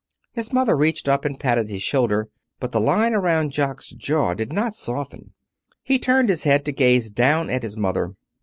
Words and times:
His 0.33 0.51
mother 0.51 0.75
reached 0.75 1.07
up 1.07 1.25
and 1.25 1.39
patted 1.39 1.69
his 1.69 1.83
shoulder. 1.83 2.27
But 2.59 2.71
the 2.71 2.81
line 2.81 3.13
around 3.13 3.51
Jock's 3.51 3.89
jaw 3.91 4.33
did 4.33 4.51
not 4.51 4.73
soften. 4.73 5.33
He 5.83 5.99
turned 5.99 6.29
his 6.29 6.43
head 6.43 6.65
to 6.65 6.71
gaze 6.71 7.11
down 7.11 7.51
at 7.51 7.61
his 7.61 7.77
mother. 7.77 8.15